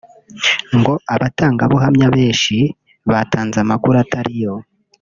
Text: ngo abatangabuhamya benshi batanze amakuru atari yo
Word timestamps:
ngo 0.79 0.93
abatangabuhamya 1.13 2.07
benshi 2.15 2.57
batanze 3.09 3.57
amakuru 3.65 3.95
atari 4.03 4.35
yo 4.43 4.53